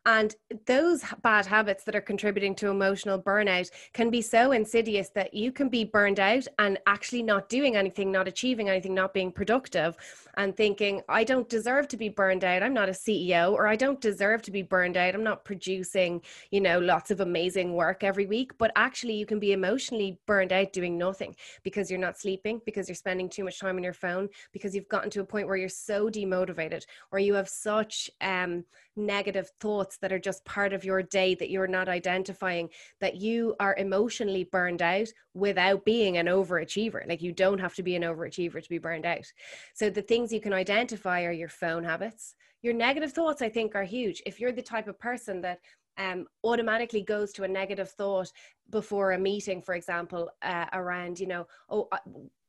And 0.05 0.35
those 0.65 1.03
bad 1.21 1.45
habits 1.45 1.83
that 1.83 1.95
are 1.95 2.01
contributing 2.01 2.55
to 2.55 2.69
emotional 2.69 3.21
burnout 3.21 3.69
can 3.93 4.09
be 4.09 4.21
so 4.21 4.51
insidious 4.51 5.09
that 5.09 5.33
you 5.33 5.51
can 5.51 5.69
be 5.69 5.83
burned 5.83 6.19
out 6.19 6.47
and 6.57 6.79
actually 6.87 7.21
not 7.21 7.49
doing 7.49 7.75
anything, 7.75 8.11
not 8.11 8.27
achieving 8.27 8.69
anything, 8.69 8.95
not 8.95 9.13
being 9.13 9.31
productive, 9.31 9.95
and 10.37 10.57
thinking, 10.57 11.01
I 11.07 11.23
don't 11.23 11.47
deserve 11.47 11.87
to 11.89 11.97
be 11.97 12.09
burned 12.09 12.43
out. 12.43 12.63
I'm 12.63 12.73
not 12.73 12.89
a 12.89 12.93
CEO, 12.93 13.53
or 13.53 13.67
I 13.67 13.75
don't 13.75 14.01
deserve 14.01 14.41
to 14.43 14.51
be 14.51 14.63
burned 14.63 14.97
out. 14.97 15.13
I'm 15.13 15.23
not 15.23 15.45
producing, 15.45 16.21
you 16.49 16.61
know, 16.61 16.79
lots 16.79 17.11
of 17.11 17.19
amazing 17.19 17.73
work 17.73 18.03
every 18.03 18.25
week. 18.25 18.57
But 18.57 18.71
actually, 18.75 19.13
you 19.13 19.27
can 19.27 19.39
be 19.39 19.51
emotionally 19.51 20.19
burned 20.25 20.51
out 20.51 20.73
doing 20.73 20.97
nothing 20.97 21.35
because 21.63 21.91
you're 21.91 21.99
not 21.99 22.17
sleeping, 22.17 22.59
because 22.65 22.87
you're 22.87 22.95
spending 22.95 23.29
too 23.29 23.43
much 23.43 23.59
time 23.59 23.77
on 23.77 23.83
your 23.83 23.93
phone, 23.93 24.29
because 24.51 24.73
you've 24.73 24.89
gotten 24.89 25.11
to 25.11 25.21
a 25.21 25.25
point 25.25 25.47
where 25.47 25.57
you're 25.57 25.69
so 25.69 26.09
demotivated, 26.09 26.85
or 27.11 27.19
you 27.19 27.35
have 27.35 27.49
such 27.49 28.09
um, 28.21 28.63
negative 29.01 29.49
thoughts 29.59 29.97
that 29.97 30.11
are 30.11 30.19
just 30.19 30.45
part 30.45 30.73
of 30.73 30.85
your 30.85 31.01
day 31.01 31.35
that 31.35 31.49
you're 31.49 31.67
not 31.67 31.89
identifying 31.89 32.69
that 32.99 33.15
you 33.15 33.55
are 33.59 33.75
emotionally 33.77 34.43
burned 34.45 34.81
out 34.81 35.07
without 35.33 35.83
being 35.85 36.17
an 36.17 36.27
overachiever 36.27 37.07
like 37.07 37.21
you 37.21 37.31
don't 37.31 37.59
have 37.59 37.75
to 37.75 37.83
be 37.83 37.95
an 37.95 38.03
overachiever 38.03 38.61
to 38.61 38.69
be 38.69 38.77
burned 38.77 39.05
out 39.05 39.25
so 39.73 39.89
the 39.89 40.01
things 40.01 40.31
you 40.31 40.39
can 40.39 40.53
identify 40.53 41.23
are 41.23 41.31
your 41.31 41.49
phone 41.49 41.83
habits 41.83 42.35
your 42.61 42.73
negative 42.73 43.11
thoughts 43.11 43.41
i 43.41 43.49
think 43.49 43.75
are 43.75 43.83
huge 43.83 44.21
if 44.25 44.39
you're 44.39 44.51
the 44.51 44.61
type 44.61 44.87
of 44.87 44.99
person 44.99 45.41
that 45.41 45.59
um, 45.97 46.25
automatically 46.43 47.01
goes 47.01 47.31
to 47.33 47.43
a 47.43 47.47
negative 47.47 47.89
thought 47.89 48.31
before 48.69 49.11
a 49.11 49.19
meeting, 49.19 49.61
for 49.61 49.75
example, 49.75 50.29
uh, 50.41 50.65
around, 50.73 51.19
you 51.19 51.27
know, 51.27 51.47
oh, 51.69 51.89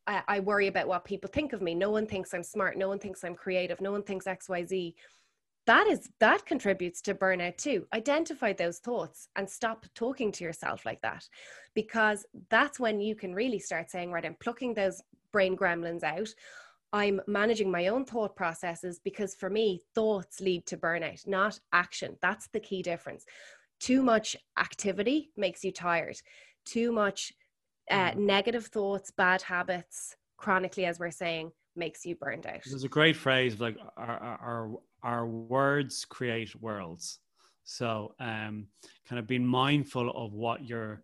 I, 0.06 0.22
I 0.28 0.40
worry 0.40 0.66
about 0.66 0.88
what 0.88 1.04
people 1.04 1.30
think 1.32 1.52
of 1.52 1.62
me. 1.62 1.74
No 1.74 1.90
one 1.90 2.06
thinks 2.06 2.34
I'm 2.34 2.42
smart. 2.42 2.76
No 2.76 2.88
one 2.88 2.98
thinks 2.98 3.24
I'm 3.24 3.34
creative. 3.34 3.80
No 3.80 3.92
one 3.92 4.02
thinks 4.02 4.26
X, 4.26 4.48
Y, 4.48 4.64
Z. 4.64 4.94
That 5.66 5.86
is 5.86 6.10
that 6.18 6.44
contributes 6.44 7.00
to 7.02 7.14
burnout 7.14 7.56
too. 7.56 7.86
Identify 7.94 8.52
those 8.52 8.78
thoughts 8.78 9.28
and 9.36 9.48
stop 9.48 9.86
talking 9.94 10.32
to 10.32 10.44
yourself 10.44 10.84
like 10.84 11.00
that, 11.02 11.28
because 11.74 12.26
that's 12.50 12.80
when 12.80 13.00
you 13.00 13.14
can 13.14 13.32
really 13.34 13.60
start 13.60 13.90
saying, 13.90 14.10
right, 14.10 14.26
I'm 14.26 14.36
plucking 14.40 14.74
those 14.74 15.00
brain 15.32 15.56
gremlins 15.56 16.02
out. 16.02 16.28
I'm 16.92 17.20
managing 17.26 17.70
my 17.70 17.86
own 17.88 18.04
thought 18.04 18.36
processes 18.36 19.00
because 19.02 19.34
for 19.34 19.48
me, 19.48 19.80
thoughts 19.94 20.40
lead 20.40 20.66
to 20.66 20.76
burnout, 20.76 21.26
not 21.26 21.58
action. 21.72 22.18
That's 22.20 22.48
the 22.48 22.60
key 22.60 22.82
difference. 22.82 23.24
Too 23.80 24.02
much 24.02 24.36
activity 24.58 25.30
makes 25.36 25.64
you 25.64 25.72
tired. 25.72 26.20
Too 26.64 26.92
much 26.92 27.32
uh, 27.90 28.10
mm. 28.10 28.16
negative 28.16 28.66
thoughts, 28.66 29.10
bad 29.10 29.42
habits, 29.42 30.16
chronically, 30.36 30.84
as 30.84 30.98
we're 30.98 31.10
saying, 31.10 31.52
makes 31.76 32.04
you 32.04 32.16
burned 32.16 32.46
out. 32.46 32.60
There's 32.64 32.84
a 32.84 32.88
great 32.88 33.16
phrase 33.16 33.60
like 33.60 33.76
our, 33.96 34.38
our, 34.40 34.70
our 35.02 35.26
words 35.26 36.04
create 36.04 36.54
worlds. 36.60 37.18
So, 37.64 38.14
um, 38.18 38.66
kind 39.08 39.18
of 39.18 39.26
being 39.26 39.46
mindful 39.46 40.10
of 40.10 40.32
what 40.32 40.66
your 40.66 41.02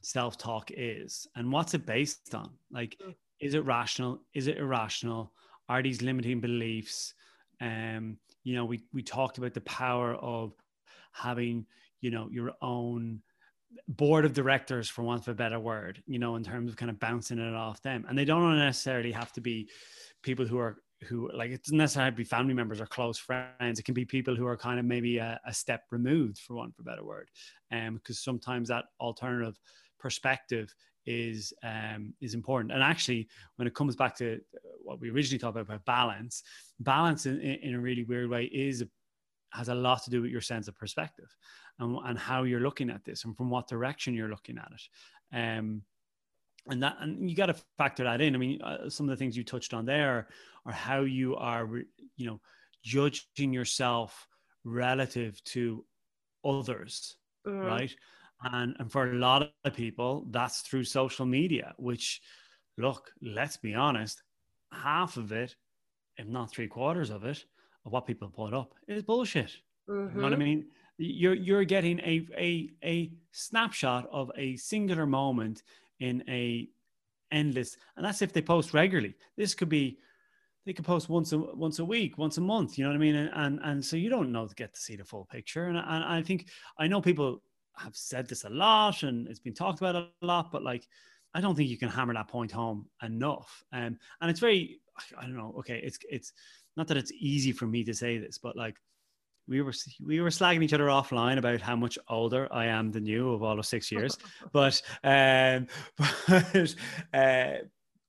self 0.00 0.38
talk 0.38 0.70
is 0.76 1.26
and 1.36 1.50
what's 1.50 1.74
it 1.74 1.86
based 1.86 2.34
on. 2.34 2.50
Like, 2.70 2.96
mm. 3.04 3.14
is 3.40 3.54
it 3.54 3.64
rational? 3.64 4.20
Is 4.34 4.46
it 4.46 4.58
irrational? 4.58 5.32
Are 5.68 5.82
these 5.82 6.02
limiting 6.02 6.40
beliefs? 6.40 7.14
Um, 7.60 8.18
you 8.44 8.54
know, 8.54 8.64
we 8.64 8.82
we 8.92 9.02
talked 9.02 9.38
about 9.38 9.54
the 9.54 9.60
power 9.62 10.14
of 10.14 10.52
having, 11.12 11.66
you 12.00 12.10
know, 12.10 12.28
your 12.30 12.52
own 12.60 13.20
board 13.88 14.24
of 14.24 14.32
directors 14.32 14.88
for 14.88 15.02
want 15.02 15.22
of 15.22 15.28
a 15.28 15.34
better 15.34 15.58
word 15.58 16.02
you 16.06 16.18
know 16.18 16.36
in 16.36 16.44
terms 16.44 16.70
of 16.70 16.76
kind 16.76 16.90
of 16.90 16.98
bouncing 16.98 17.38
it 17.38 17.54
off 17.54 17.82
them. 17.82 18.04
And 18.08 18.18
they 18.18 18.24
don't 18.24 18.56
necessarily 18.58 19.12
have 19.12 19.32
to 19.32 19.40
be 19.40 19.68
people 20.22 20.46
who 20.46 20.58
are 20.58 20.78
who 21.08 21.30
like 21.34 21.50
it 21.50 21.62
doesn't 21.64 21.78
necessarily 21.78 22.06
have 22.06 22.14
to 22.14 22.18
be 22.18 22.24
family 22.24 22.54
members 22.54 22.80
or 22.80 22.86
close 22.86 23.18
friends. 23.18 23.78
It 23.78 23.84
can 23.84 23.94
be 23.94 24.04
people 24.04 24.36
who 24.36 24.46
are 24.46 24.56
kind 24.56 24.78
of 24.78 24.86
maybe 24.86 25.18
a, 25.18 25.40
a 25.46 25.52
step 25.52 25.84
removed 25.90 26.38
for 26.38 26.54
want 26.54 26.74
of 26.78 26.86
a 26.86 26.88
better 26.88 27.04
word. 27.04 27.28
Um 27.72 27.94
because 27.96 28.22
sometimes 28.22 28.68
that 28.68 28.84
alternative 29.00 29.58
perspective 29.98 30.72
is 31.06 31.52
um 31.64 32.14
is 32.20 32.34
important. 32.34 32.72
And 32.72 32.82
actually 32.82 33.28
when 33.56 33.66
it 33.66 33.74
comes 33.74 33.96
back 33.96 34.16
to 34.18 34.40
what 34.82 35.00
we 35.00 35.10
originally 35.10 35.38
talked 35.38 35.56
about, 35.56 35.66
about 35.66 35.84
balance 35.84 36.42
balance 36.80 37.26
in, 37.26 37.40
in 37.40 37.74
a 37.74 37.80
really 37.80 38.04
weird 38.04 38.30
way 38.30 38.44
is 38.44 38.84
has 39.52 39.68
a 39.68 39.74
lot 39.74 40.02
to 40.02 40.10
do 40.10 40.22
with 40.22 40.30
your 40.30 40.40
sense 40.40 40.68
of 40.68 40.76
perspective 40.76 41.34
and, 41.78 41.98
and 42.04 42.18
how 42.18 42.42
you're 42.42 42.60
looking 42.60 42.90
at 42.90 43.04
this 43.04 43.24
and 43.24 43.36
from 43.36 43.50
what 43.50 43.68
direction 43.68 44.14
you're 44.14 44.28
looking 44.28 44.58
at 44.58 44.70
it. 44.72 45.36
Um, 45.36 45.82
and 46.68 46.82
that 46.82 46.96
and 47.00 47.28
you 47.28 47.36
got 47.36 47.46
to 47.46 47.56
factor 47.76 48.04
that 48.04 48.20
in. 48.20 48.34
I 48.34 48.38
mean, 48.38 48.62
uh, 48.62 48.88
some 48.88 49.08
of 49.08 49.10
the 49.10 49.16
things 49.16 49.36
you 49.36 49.44
touched 49.44 49.74
on 49.74 49.84
there 49.84 50.28
are 50.64 50.72
how 50.72 51.00
you 51.00 51.36
are, 51.36 51.68
you 52.16 52.26
know, 52.26 52.40
judging 52.84 53.52
yourself 53.52 54.28
relative 54.64 55.42
to 55.44 55.84
others, 56.44 57.16
mm. 57.46 57.66
right? 57.66 57.94
And 58.44 58.76
and 58.78 58.90
for 58.90 59.10
a 59.10 59.14
lot 59.14 59.52
of 59.64 59.74
people, 59.74 60.26
that's 60.30 60.60
through 60.60 60.84
social 60.84 61.26
media. 61.26 61.74
Which, 61.78 62.20
look, 62.78 63.10
let's 63.20 63.56
be 63.56 63.74
honest, 63.74 64.22
half 64.72 65.16
of 65.16 65.32
it, 65.32 65.56
if 66.16 66.28
not 66.28 66.50
three 66.50 66.68
quarters 66.68 67.10
of 67.10 67.24
it, 67.24 67.44
of 67.84 67.92
what 67.92 68.06
people 68.06 68.28
put 68.28 68.54
up 68.54 68.74
is 68.88 69.02
bullshit. 69.02 69.50
Mm-hmm. 69.88 70.16
You 70.16 70.22
know 70.22 70.22
what 70.22 70.32
I 70.32 70.36
mm-hmm. 70.36 70.44
mean? 70.44 70.66
you're 70.98 71.34
you're 71.34 71.64
getting 71.64 71.98
a 72.00 72.26
a 72.36 72.70
a 72.84 73.12
snapshot 73.32 74.08
of 74.12 74.30
a 74.36 74.56
singular 74.56 75.06
moment 75.06 75.62
in 76.00 76.22
a 76.28 76.68
endless 77.30 77.76
and 77.96 78.04
that's 78.04 78.22
if 78.22 78.32
they 78.32 78.42
post 78.42 78.74
regularly 78.74 79.14
this 79.36 79.54
could 79.54 79.68
be 79.68 79.98
they 80.66 80.72
could 80.72 80.84
post 80.84 81.08
once 81.08 81.32
a 81.32 81.38
once 81.38 81.78
a 81.78 81.84
week 81.84 82.18
once 82.18 82.36
a 82.36 82.40
month 82.40 82.76
you 82.76 82.84
know 82.84 82.90
what 82.90 82.96
i 82.96 82.98
mean 82.98 83.14
and 83.14 83.30
and, 83.34 83.60
and 83.64 83.84
so 83.84 83.96
you 83.96 84.10
don't 84.10 84.30
know 84.30 84.46
to 84.46 84.54
get 84.54 84.74
to 84.74 84.80
see 84.80 84.96
the 84.96 85.04
full 85.04 85.24
picture 85.30 85.64
and, 85.64 85.76
and 85.78 86.04
i 86.04 86.22
think 86.22 86.48
i 86.78 86.86
know 86.86 87.00
people 87.00 87.42
have 87.76 87.96
said 87.96 88.28
this 88.28 88.44
a 88.44 88.50
lot 88.50 89.02
and 89.02 89.26
it's 89.28 89.40
been 89.40 89.54
talked 89.54 89.80
about 89.80 89.96
a 89.96 90.08
lot 90.20 90.52
but 90.52 90.62
like 90.62 90.86
i 91.34 91.40
don't 91.40 91.56
think 91.56 91.70
you 91.70 91.78
can 91.78 91.88
hammer 91.88 92.12
that 92.12 92.28
point 92.28 92.52
home 92.52 92.86
enough 93.02 93.64
um, 93.72 93.98
and 94.20 94.30
it's 94.30 94.40
very 94.40 94.78
i 95.18 95.22
don't 95.22 95.36
know 95.36 95.54
okay 95.58 95.80
it's 95.82 95.98
it's 96.10 96.34
not 96.76 96.88
that 96.88 96.96
it's 96.96 97.12
easy 97.12 97.52
for 97.52 97.66
me 97.66 97.84
to 97.84 97.94
say 97.94 98.18
this 98.18 98.38
but 98.38 98.56
like 98.56 98.76
we 99.48 99.60
were 99.60 99.72
we 100.04 100.20
were 100.20 100.28
slagging 100.28 100.62
each 100.62 100.72
other 100.72 100.86
offline 100.86 101.38
about 101.38 101.60
how 101.60 101.76
much 101.76 101.98
older 102.08 102.48
I 102.52 102.66
am 102.66 102.92
than 102.92 103.06
you 103.06 103.32
of 103.32 103.42
all 103.42 103.58
of 103.58 103.66
six 103.66 103.90
years, 103.90 104.16
but 104.52 104.80
um, 105.02 105.66
but 106.28 106.74
uh, 107.12 107.52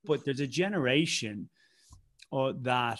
but 0.06 0.26
there's 0.26 0.40
a 0.40 0.48
generation 0.48 1.50
uh, 2.32 2.54
that 2.62 3.00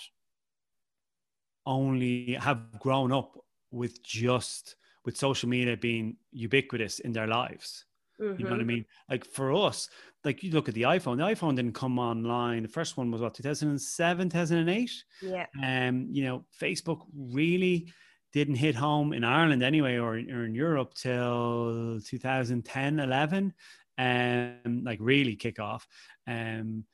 only 1.66 2.34
have 2.34 2.80
grown 2.80 3.12
up 3.12 3.38
with 3.72 4.04
just 4.04 4.76
with 5.06 5.18
social 5.18 5.50
media 5.50 5.78
being 5.78 6.18
ubiquitous 6.32 7.00
in 7.00 7.12
their 7.14 7.28
lives. 7.28 7.86
Mm-hmm. 8.24 8.40
You 8.40 8.46
know 8.46 8.52
what 8.52 8.60
I 8.60 8.64
mm-hmm. 8.64 8.68
mean? 8.68 8.86
Like 9.10 9.26
for 9.26 9.54
us, 9.54 9.90
like 10.24 10.44
you 10.44 10.52
look 10.52 10.70
at 10.70 10.76
the 10.76 10.84
iPhone. 10.84 11.18
The 11.18 11.24
iPhone 11.24 11.56
didn't 11.56 11.74
come 11.74 12.00
online. 12.00 12.64
The 12.64 12.70
first 12.70 12.98
one 12.98 13.12
was 13.12 13.22
what 13.22 13.34
2007, 13.34 14.30
2008. 14.30 14.92
Yeah. 15.22 15.46
Um, 15.62 16.08
you 16.12 16.24
know, 16.24 16.46
Facebook 16.60 17.06
really 17.14 17.92
didn't 18.32 18.56
hit 18.56 18.76
home 18.76 19.14
in 19.14 19.24
Ireland 19.24 19.64
anyway, 19.64 19.98
or, 19.98 20.14
or 20.14 20.46
in 20.46 20.56
Europe 20.56 20.94
till 20.96 22.00
2010, 22.06 23.00
11, 23.00 23.54
um, 24.00 24.84
like 24.84 24.98
really 25.02 25.36
kick 25.36 25.60
off. 25.60 25.88
Um, 26.26 26.86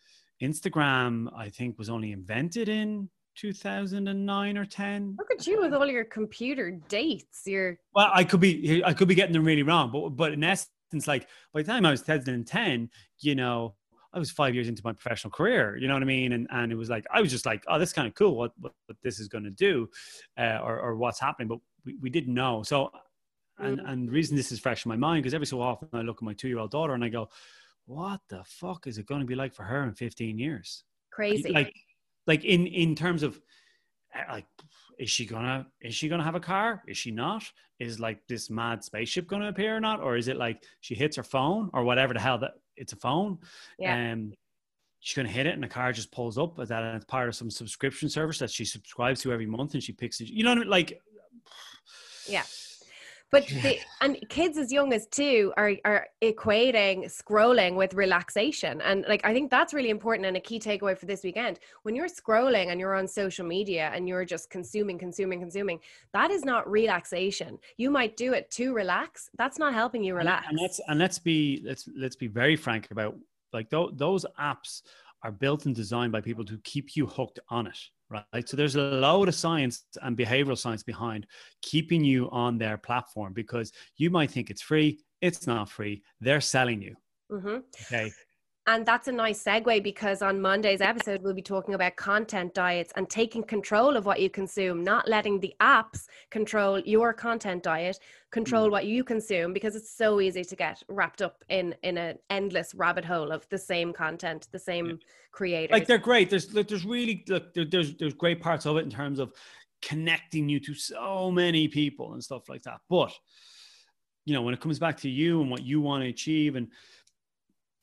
Instagram, 0.41 1.27
I 1.35 1.49
think, 1.49 1.77
was 1.77 1.89
only 1.89 2.11
invented 2.11 2.67
in 2.67 3.09
2009 3.35 4.57
or 4.57 4.65
10. 4.65 5.15
Look 5.17 5.31
at 5.31 5.47
you 5.47 5.61
with 5.61 5.73
all 5.73 5.85
your 5.85 6.03
computer 6.03 6.71
dates. 6.89 7.43
You're 7.45 7.77
well, 7.93 8.11
I 8.13 8.25
could 8.25 8.41
be, 8.41 8.83
I 8.83 8.93
could 8.93 9.07
be 9.07 9.15
getting 9.15 9.33
them 9.33 9.45
really 9.45 9.63
wrong, 9.63 9.91
but 9.91 10.09
but 10.09 10.33
in 10.33 10.43
essence, 10.43 10.69
like 11.07 11.27
by 11.53 11.61
the 11.61 11.67
time 11.67 11.85
I 11.85 11.91
was 11.91 12.01
2010, 12.01 12.89
you 13.19 13.35
know, 13.35 13.75
I 14.13 14.19
was 14.19 14.31
five 14.31 14.55
years 14.55 14.67
into 14.67 14.81
my 14.83 14.93
professional 14.93 15.31
career, 15.31 15.77
you 15.77 15.87
know 15.87 15.93
what 15.93 16.01
I 16.01 16.07
mean? 16.07 16.33
And 16.33 16.47
and 16.51 16.71
it 16.71 16.75
was 16.75 16.89
like 16.89 17.05
I 17.11 17.21
was 17.21 17.31
just 17.31 17.45
like, 17.45 17.63
oh, 17.67 17.77
this 17.77 17.89
is 17.89 17.93
kind 17.93 18.07
of 18.07 18.15
cool 18.15 18.35
what, 18.35 18.51
what, 18.59 18.73
what 18.87 18.97
this 19.03 19.19
is 19.19 19.27
going 19.27 19.43
to 19.43 19.51
do, 19.51 19.87
uh, 20.37 20.59
or 20.63 20.79
or 20.79 20.95
what's 20.95 21.19
happening, 21.19 21.47
but 21.47 21.59
we, 21.85 21.95
we 22.01 22.09
didn't 22.09 22.33
know. 22.33 22.63
So, 22.63 22.91
and 23.59 23.79
mm. 23.79 23.91
and 23.91 24.07
the 24.07 24.11
reason 24.11 24.35
this 24.35 24.51
is 24.51 24.59
fresh 24.59 24.85
in 24.85 24.89
my 24.89 24.95
mind 24.95 25.23
because 25.23 25.33
every 25.33 25.47
so 25.47 25.61
often 25.61 25.89
I 25.93 26.01
look 26.01 26.17
at 26.17 26.23
my 26.23 26.33
two 26.33 26.47
year 26.47 26.59
old 26.59 26.71
daughter 26.71 26.93
and 26.93 27.03
I 27.03 27.09
go, 27.09 27.29
what 27.85 28.21
the 28.29 28.43
fuck 28.45 28.87
is 28.87 28.97
it 28.97 29.05
going 29.05 29.21
to 29.21 29.27
be 29.27 29.35
like 29.35 29.53
for 29.53 29.63
her 29.63 29.83
in 29.83 29.93
15 29.93 30.37
years? 30.37 30.83
Crazy. 31.11 31.51
Like, 31.51 31.73
like 32.25 32.45
in 32.45 32.67
in 32.67 32.95
terms 32.95 33.23
of 33.23 33.39
uh, 34.15 34.31
like 34.31 34.45
is 34.99 35.09
she 35.09 35.25
gonna 35.25 35.65
is 35.81 35.95
she 35.95 36.09
gonna 36.09 36.23
have 36.23 36.35
a 36.35 36.39
car 36.39 36.83
is 36.87 36.97
she 36.97 37.09
not 37.09 37.43
is 37.79 37.99
like 37.99 38.19
this 38.27 38.49
mad 38.49 38.83
spaceship 38.83 39.27
gonna 39.27 39.47
appear 39.47 39.75
or 39.75 39.79
not 39.79 40.01
or 40.01 40.17
is 40.17 40.27
it 40.27 40.37
like 40.37 40.63
she 40.81 40.93
hits 40.93 41.15
her 41.15 41.23
phone 41.23 41.69
or 41.73 41.83
whatever 41.83 42.13
the 42.13 42.19
hell 42.19 42.37
that 42.37 42.51
it's 42.79 42.93
a 42.93 42.95
phone. 42.95 43.37
Yeah. 43.77 44.13
Um, 44.13 44.33
she's 45.01 45.13
to 45.15 45.31
hit 45.31 45.45
it 45.45 45.53
and 45.53 45.63
the 45.63 45.67
car 45.67 45.93
just 45.93 46.11
pulls 46.11 46.37
up 46.37 46.59
as 46.59 46.69
that 46.69 46.95
it's 46.95 47.05
part 47.05 47.29
of 47.29 47.35
some 47.35 47.51
subscription 47.51 48.09
service 48.09 48.39
that 48.39 48.49
she 48.49 48.65
subscribes 48.65 49.21
to 49.21 49.31
every 49.31 49.45
month 49.45 49.73
and 49.73 49.83
she 49.83 49.91
picks 49.91 50.19
it. 50.21 50.29
You 50.29 50.43
know, 50.43 50.51
what 50.51 50.57
I 50.57 50.61
mean? 50.61 50.69
like, 50.69 51.01
yeah. 52.27 52.43
But 53.31 53.47
the, 53.47 53.77
and 54.01 54.17
kids 54.29 54.57
as 54.57 54.71
young 54.71 54.91
as 54.91 55.05
two 55.07 55.53
are 55.55 55.73
are 55.85 56.07
equating 56.21 57.05
scrolling 57.05 57.75
with 57.75 57.93
relaxation, 57.93 58.81
and 58.81 59.05
like 59.07 59.21
I 59.23 59.33
think 59.33 59.51
that's 59.51 59.73
really 59.73 59.91
important 59.91 60.25
and 60.25 60.35
a 60.35 60.39
key 60.39 60.59
takeaway 60.59 60.97
for 60.97 61.05
this 61.05 61.23
weekend. 61.23 61.59
When 61.83 61.95
you're 61.95 62.07
scrolling 62.07 62.71
and 62.71 62.79
you're 62.79 62.95
on 62.95 63.07
social 63.07 63.45
media 63.45 63.91
and 63.93 64.07
you're 64.07 64.25
just 64.25 64.49
consuming, 64.49 64.97
consuming, 64.97 65.39
consuming, 65.39 65.79
that 66.13 66.31
is 66.31 66.43
not 66.43 66.69
relaxation. 66.69 67.59
You 67.77 67.91
might 67.91 68.17
do 68.17 68.33
it 68.33 68.49
to 68.51 68.73
relax. 68.73 69.29
That's 69.37 69.59
not 69.59 69.73
helping 69.73 70.03
you 70.03 70.15
relax. 70.15 70.47
And, 70.47 70.57
and 70.57 70.61
let's 70.61 70.81
and 70.87 70.99
let's 70.99 71.19
be 71.19 71.61
let's 71.63 71.87
let's 71.95 72.15
be 72.15 72.27
very 72.27 72.55
frank 72.55 72.89
about 72.89 73.15
like 73.53 73.69
th- 73.69 73.91
those 73.93 74.25
apps 74.39 74.81
are 75.23 75.31
built 75.31 75.65
and 75.65 75.75
designed 75.75 76.11
by 76.11 76.21
people 76.21 76.45
to 76.45 76.59
keep 76.63 76.95
you 76.95 77.05
hooked 77.05 77.39
on 77.49 77.67
it 77.67 77.77
right? 78.09 78.47
So 78.47 78.57
there's 78.57 78.75
a 78.75 78.81
load 78.81 79.27
of 79.27 79.35
science 79.35 79.83
and 80.01 80.17
behavioral 80.17 80.57
science 80.57 80.83
behind 80.83 81.27
keeping 81.61 82.03
you 82.03 82.29
on 82.31 82.57
their 82.57 82.77
platform 82.77 83.33
because 83.33 83.71
you 83.97 84.09
might 84.09 84.31
think 84.31 84.49
it's 84.49 84.61
free. 84.61 84.99
It's 85.21 85.47
not 85.47 85.69
free. 85.69 86.01
They're 86.19 86.41
selling 86.41 86.81
you. 86.81 86.95
Mm-hmm. 87.31 87.57
Okay. 87.83 88.11
And 88.69 88.85
that's 88.85 89.07
a 89.07 89.11
nice 89.11 89.43
segue 89.43 89.81
because 89.81 90.21
on 90.21 90.39
Monday's 90.39 90.79
episode, 90.79 91.23
we'll 91.23 91.33
be 91.33 91.41
talking 91.41 91.73
about 91.73 91.95
content 91.95 92.53
diets 92.53 92.93
and 92.95 93.09
taking 93.09 93.41
control 93.41 93.97
of 93.97 94.05
what 94.05 94.19
you 94.19 94.29
consume, 94.29 94.83
not 94.83 95.07
letting 95.07 95.39
the 95.39 95.55
apps 95.59 96.05
control 96.29 96.79
your 96.81 97.11
content 97.11 97.63
diet, 97.63 97.99
control 98.29 98.67
mm. 98.67 98.71
what 98.71 98.85
you 98.85 99.03
consume, 99.03 99.53
because 99.53 99.75
it's 99.75 99.89
so 99.89 100.21
easy 100.21 100.43
to 100.43 100.55
get 100.55 100.83
wrapped 100.87 101.23
up 101.23 101.43
in 101.49 101.73
in 101.81 101.97
an 101.97 102.19
endless 102.29 102.75
rabbit 102.75 103.03
hole 103.03 103.31
of 103.31 103.49
the 103.49 103.57
same 103.57 103.91
content, 103.91 104.47
the 104.51 104.59
same 104.59 104.85
yeah. 104.85 104.95
creators. 105.31 105.73
Like 105.73 105.87
they're 105.87 105.97
great. 105.97 106.29
There's 106.29 106.45
there's 106.45 106.85
really 106.85 107.23
look, 107.27 107.51
there's 107.55 107.95
there's 107.95 108.13
great 108.13 108.39
parts 108.39 108.67
of 108.67 108.77
it 108.77 108.83
in 108.83 108.91
terms 108.91 109.17
of 109.17 109.33
connecting 109.81 110.47
you 110.47 110.59
to 110.59 110.75
so 110.75 111.31
many 111.31 111.67
people 111.67 112.13
and 112.13 112.23
stuff 112.23 112.47
like 112.47 112.61
that. 112.63 112.81
But 112.87 113.17
you 114.25 114.35
know, 114.35 114.43
when 114.43 114.53
it 114.53 114.59
comes 114.59 114.77
back 114.77 114.97
to 114.97 115.09
you 115.09 115.41
and 115.41 115.49
what 115.49 115.63
you 115.63 115.81
want 115.81 116.03
to 116.03 116.09
achieve 116.09 116.55
and 116.55 116.67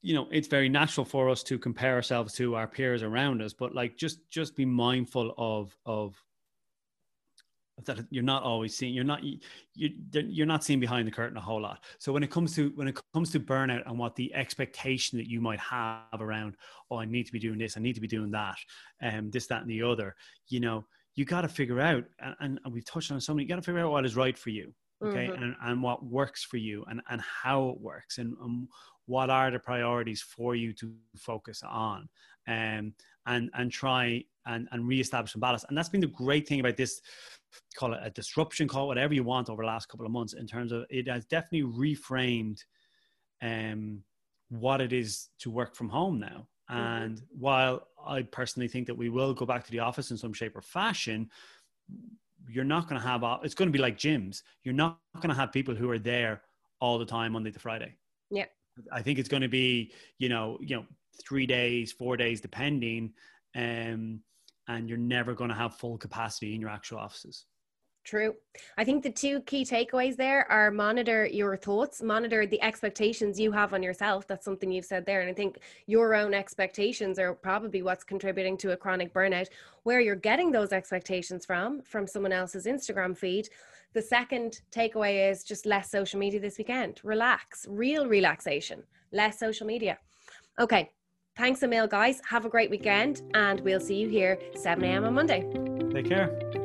you 0.07 0.15
know 0.15 0.29
it's 0.31 0.47
very 0.47 0.69
natural 0.69 1.05
for 1.05 1.29
us 1.29 1.43
to 1.43 1.59
compare 1.59 1.95
ourselves 1.95 2.33
to 2.33 2.55
our 2.55 2.69
peers 2.69 3.03
around 3.03 3.43
us 3.43 3.53
but 3.53 3.75
like 3.75 3.97
just 3.97 4.19
just 4.31 4.55
be 4.55 4.65
mindful 4.65 5.35
of 5.37 5.77
of 5.85 6.23
that 7.85 8.07
you're 8.09 8.23
not 8.23 8.43
always 8.43 8.75
seeing 8.75 8.95
you're 8.95 9.05
not 9.05 9.23
you 9.23 9.39
you're 9.75 10.47
not 10.47 10.65
seeing 10.65 10.81
behind 10.81 11.07
the 11.07 11.13
curtain 11.13 11.37
a 11.37 11.41
whole 11.41 11.61
lot. 11.61 11.85
So 11.99 12.11
when 12.11 12.23
it 12.23 12.31
comes 12.31 12.55
to 12.55 12.73
when 12.75 12.89
it 12.89 12.99
comes 13.13 13.31
to 13.33 13.41
burnout 13.41 13.83
and 13.87 13.99
what 13.99 14.17
the 14.17 14.33
expectation 14.35 15.19
that 15.19 15.29
you 15.29 15.43
might 15.43 15.61
have 15.61 16.21
around 16.21 16.57
oh 16.91 16.97
i 16.97 17.05
need 17.05 17.27
to 17.27 17.33
be 17.33 17.39
doing 17.39 17.59
this 17.59 17.77
i 17.77 17.81
need 17.81 17.95
to 17.95 18.01
be 18.01 18.07
doing 18.07 18.31
that 18.31 18.57
and 19.01 19.19
um, 19.19 19.31
this 19.31 19.47
that 19.49 19.63
and 19.63 19.71
the 19.71 19.83
other 19.83 20.15
you 20.49 20.61
know 20.61 20.87
you 21.17 21.25
got 21.25 21.43
to 21.43 21.49
figure 21.49 21.81
out 21.81 22.05
and, 22.41 22.59
and 22.65 22.73
we've 22.73 22.87
touched 22.87 23.13
on 23.13 23.21
so 23.21 23.35
many 23.35 23.43
you 23.43 23.49
got 23.49 23.57
to 23.57 23.63
figure 23.63 23.81
out 23.81 23.91
what 23.91 24.07
is 24.07 24.17
right 24.17 24.39
for 24.39 24.51
you 24.51 24.73
okay 25.03 25.29
mm-hmm. 25.29 25.43
and, 25.43 25.57
and 25.63 25.83
what 25.83 26.05
works 26.05 26.43
for 26.43 26.57
you 26.57 26.85
and 26.89 27.01
and 27.11 27.21
how 27.21 27.69
it 27.69 27.81
works 27.81 28.19
and, 28.19 28.37
and 28.43 28.69
what 29.07 29.31
are 29.31 29.51
the 29.51 29.59
priorities 29.59 30.21
for 30.21 30.55
you 30.55 30.73
to 30.73 30.93
focus 31.17 31.63
on 31.63 32.09
um, 32.49 32.93
and 33.27 33.51
and 33.55 33.71
try 33.71 34.23
and 34.47 34.69
and 34.73 34.87
reestablish 34.87 35.33
some 35.33 35.41
balance 35.41 35.65
and 35.69 35.77
that's 35.77 35.89
been 35.89 36.01
the 36.01 36.07
great 36.09 36.47
thing 36.49 36.61
about 36.61 36.77
this 36.77 37.01
call 37.75 37.95
it 37.95 38.01
a 38.03 38.11
disruption, 38.11 38.69
call 38.69 38.87
whatever 38.87 39.15
you 39.15 39.25
want 39.25 39.51
over 39.51 39.63
the 39.63 39.67
last 39.67 39.89
couple 39.89 40.07
of 40.07 40.13
months 40.13 40.33
in 40.33 40.47
terms 40.47 40.73
of 40.73 40.85
it 40.91 41.09
has 41.09 41.25
definitely 41.25 41.63
reframed 41.63 42.63
um, 43.43 44.03
what 44.49 44.81
it 44.81 44.93
is 44.93 45.29
to 45.39 45.51
work 45.51 45.75
from 45.75 45.89
home 45.89 46.19
now. 46.19 46.47
Mm-hmm. 46.71 46.81
And 46.81 47.17
mm-hmm. 47.17 47.41
while 47.41 47.89
I 48.07 48.23
personally 48.23 48.69
think 48.69 48.87
that 48.87 48.97
we 48.97 49.09
will 49.09 49.35
go 49.35 49.47
back 49.47 49.65
to 49.65 49.71
the 49.71 49.81
office 49.81 50.11
in 50.11 50.17
some 50.17 50.33
shape 50.33 50.57
or 50.57 50.63
fashion, 50.63 51.31
you're 52.49 52.65
not 52.65 52.89
going 52.89 53.01
to 53.01 53.07
have, 53.07 53.23
it's 53.43 53.55
going 53.55 53.69
to 53.69 53.73
be 53.73 53.79
like 53.79 53.97
gyms. 53.99 54.43
You're 54.63 54.75
not 54.75 54.99
going 55.17 55.29
to 55.29 55.35
have 55.35 55.53
people 55.53 55.75
who 55.75 55.91
are 55.91 55.99
there 55.99 56.43
all 56.81 56.99
the 56.99 57.07
time, 57.07 57.33
Monday 57.33 57.51
to 57.51 57.59
Friday. 57.59 57.95
Yeah. 58.31 58.47
I 58.93 59.03
think 59.03 59.19
it's 59.19 59.29
going 59.29 59.43
to 59.43 59.49
be, 59.49 59.93
you 60.19 60.29
know, 60.29 60.59
you 60.61 60.77
know, 60.77 60.85
three 61.27 61.47
days, 61.47 61.93
four 61.93 62.17
days, 62.17 62.41
depending. 62.41 63.13
Um, 63.55 64.21
and 64.69 64.89
you're 64.89 64.99
never 64.99 65.33
going 65.35 65.51
to 65.51 65.57
have 65.57 65.77
full 65.77 65.97
capacity 65.97 66.55
in 66.55 66.61
your 66.61 66.71
actual 66.71 66.99
offices. 66.99 67.47
True. 68.07 68.37
I 68.79 68.85
think 68.85 69.03
the 69.03 69.11
two 69.11 69.41
key 69.41 69.65
takeaways 69.65 70.17
there 70.17 70.49
are 70.49 70.71
monitor 70.71 71.27
your 71.27 71.57
thoughts, 71.57 72.01
monitor 72.01 72.47
the 72.47 72.63
expectations 72.63 73.39
you 73.41 73.51
have 73.51 73.75
on 73.75 73.83
yourself. 73.83 74.29
That's 74.29 74.45
something 74.45 74.71
you've 74.71 74.85
said 74.85 75.05
there. 75.05 75.23
And 75.23 75.29
I 75.29 75.33
think 75.33 75.59
your 75.89 76.15
own 76.15 76.33
expectations 76.33 77.19
are 77.19 77.35
probably 77.35 77.83
what's 77.83 78.05
contributing 78.05 78.57
to 78.59 78.71
a 78.71 78.77
chronic 78.77 79.13
burnout. 79.13 79.49
Where 79.83 79.99
you're 79.99 80.15
getting 80.15 80.53
those 80.53 80.71
expectations 80.71 81.45
from, 81.45 81.83
from 81.83 82.07
someone 82.07 82.33
else's 82.33 82.67
Instagram 82.67 83.19
feed. 83.19 83.49
The 83.93 84.03
second 84.03 84.61
takeaway 84.71 85.29
is 85.29 85.43
just 85.43 85.67
less 85.67 85.91
social 85.91 86.21
media 86.21 86.39
this 86.39 86.59
weekend. 86.59 87.01
Relax, 87.03 87.67
real 87.69 88.07
relaxation, 88.07 88.85
less 89.11 89.41
social 89.41 89.67
media. 89.67 89.99
Okay, 90.61 90.91
Thanks 91.37 91.63
a 91.63 91.69
mil, 91.69 91.87
guys. 91.87 92.23
Have 92.31 92.47
a 92.47 92.49
great 92.49 92.71
weekend, 92.71 93.21
and 93.35 93.61
we'll 93.61 93.79
see 93.79 93.97
you 93.97 94.09
here 94.09 94.39
7 94.55 94.83
a.m. 94.83 95.05
on 95.05 95.13
Monday. 95.13 95.43
Take 95.93 96.09
care. 96.09 96.65